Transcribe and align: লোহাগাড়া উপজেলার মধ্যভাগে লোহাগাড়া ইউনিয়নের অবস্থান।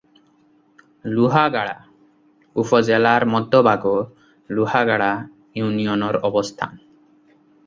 লোহাগাড়া 1.05 1.77
উপজেলার 2.55 3.21
মধ্যভাগে 3.25 3.95
লোহাগাড়া 4.49 5.11
ইউনিয়নের 5.55 6.15
অবস্থান। 6.29 6.71